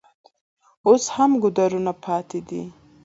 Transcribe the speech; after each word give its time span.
اوس 0.87 1.03
هم 1.15 1.31
ګودرونه 1.43 1.91
پاتې 2.05 2.39
دي. 2.47 2.63